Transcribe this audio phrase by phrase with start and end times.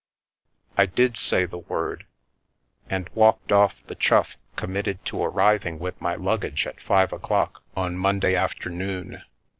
[0.79, 2.07] I did say the word,
[2.89, 6.81] and walked off the Chough com General Cargo mitted to arriving with my luggage at
[6.81, 9.21] five o'clock on Monday afternoon.